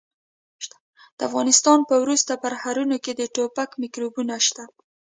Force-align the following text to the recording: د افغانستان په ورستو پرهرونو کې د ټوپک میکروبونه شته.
د 1.17 1.19
افغانستان 1.29 1.79
په 1.89 1.95
ورستو 2.03 2.33
پرهرونو 2.43 2.95
کې 3.03 3.11
د 3.15 3.21
ټوپک 3.35 3.69
میکروبونه 3.81 4.33
شته. 4.47 4.63